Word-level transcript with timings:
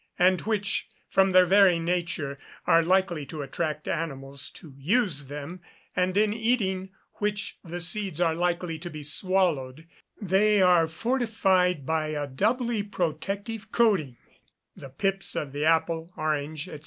and 0.17 0.41
which, 0.41 0.89
from 1.07 1.31
their 1.31 1.45
very 1.45 1.77
nature, 1.77 2.39
are 2.65 2.81
likely 2.81 3.23
to 3.23 3.43
attract 3.43 3.87
animals 3.87 4.49
to 4.49 4.73
use 4.79 5.25
them, 5.25 5.61
and 5.95 6.17
in 6.17 6.33
eating 6.33 6.89
which 7.17 7.59
the 7.63 7.79
seeds 7.79 8.19
are 8.19 8.33
likely 8.33 8.79
to 8.79 8.89
be 8.89 9.03
swallowed, 9.03 9.85
they 10.19 10.59
are 10.59 10.87
fortified 10.87 11.85
by 11.85 12.07
a 12.07 12.25
doubly 12.25 12.81
protective 12.81 13.71
coating; 13.71 14.17
the 14.75 14.89
pips 14.89 15.35
of 15.35 15.51
the 15.51 15.63
apple, 15.65 16.11
orange, 16.17 16.65
&c. 16.65 16.79